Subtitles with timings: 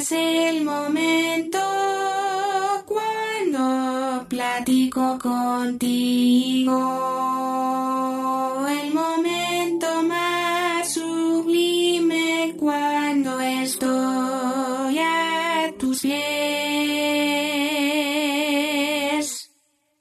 [0.00, 1.58] es el momento
[2.86, 6.72] cuando platico contigo.
[8.66, 16.20] El momento más sublime cuando estoy a tus pies.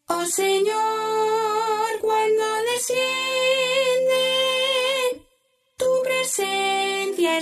[0.07, 4.27] Oh Señor, cuando desciende
[5.77, 7.41] tu presencia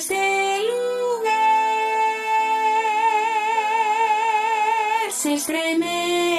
[5.27, 6.36] is Reme.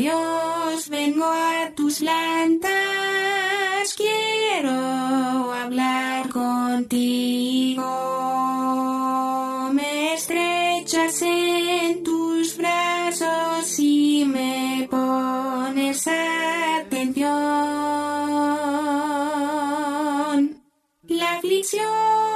[0.00, 2.72] Dios, vengo a tus plantas,
[3.94, 7.84] quiero hablar contigo.
[9.74, 17.30] Me estrechas en tus brazos y me pones atención.
[21.08, 22.29] La aflicción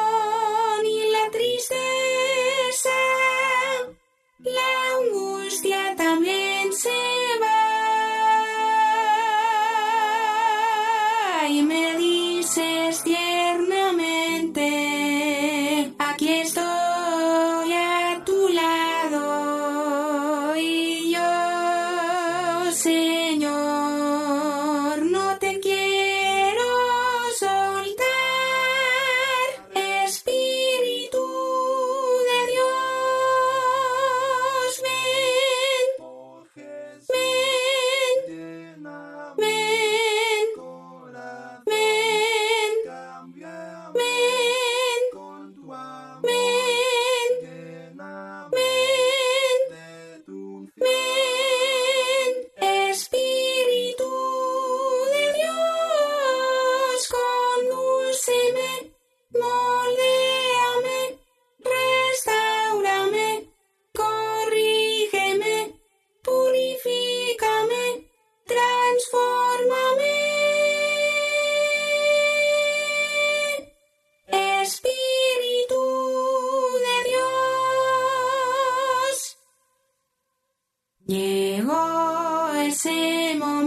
[82.84, 83.63] same old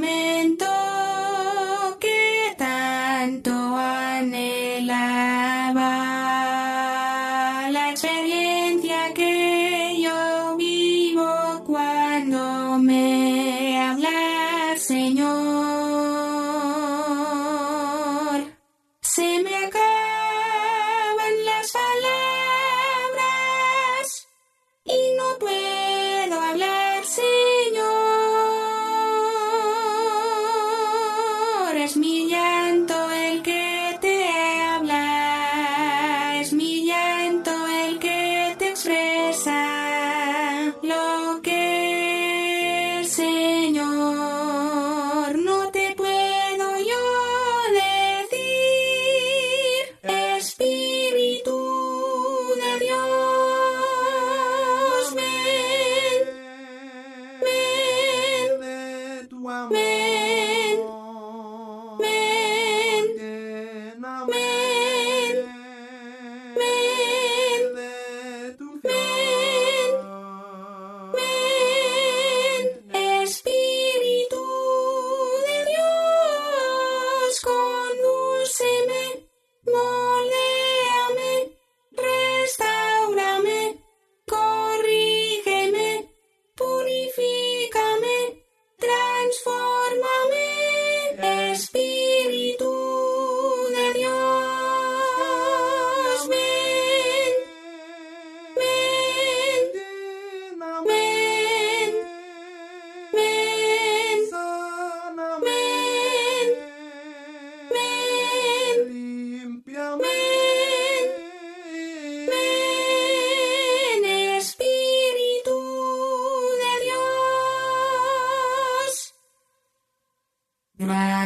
[59.47, 59.96] overwhelming.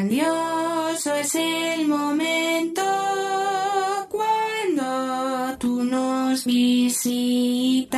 [0.01, 2.81] Grandioso es el momento
[4.09, 7.91] cuando tú nos visitas,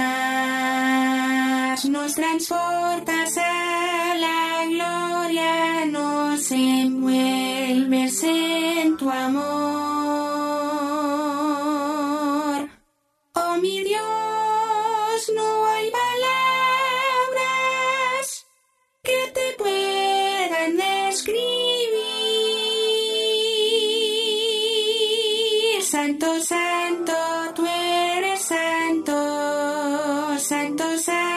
[1.85, 9.92] nos transportas a la gloria, nos envuelves en tu amor.
[30.53, 31.32] santo santo